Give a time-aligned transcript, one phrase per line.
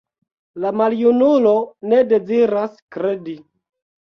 [0.63, 1.51] La maljunulo
[1.93, 3.37] ne deziras kredi.